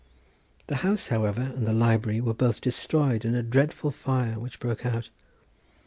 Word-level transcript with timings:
The 0.65 0.77
house, 0.77 1.09
however, 1.09 1.53
and 1.55 1.67
the 1.67 1.73
library 1.73 2.21
were 2.21 2.33
both 2.33 2.59
destroyed 2.59 3.23
in 3.23 3.35
a 3.35 3.43
dreadful 3.43 3.91
fire 3.91 4.39
which 4.39 4.59
broke 4.59 4.83
out. 4.83 5.11